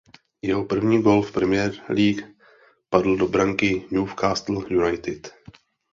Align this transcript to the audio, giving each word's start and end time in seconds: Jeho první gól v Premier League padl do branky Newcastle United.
Jeho 0.41 0.63
první 0.65 1.01
gól 1.01 1.21
v 1.21 1.31
Premier 1.31 1.71
League 1.89 2.35
padl 2.89 3.17
do 3.17 3.27
branky 3.27 3.85
Newcastle 3.91 4.65
United. 4.69 5.33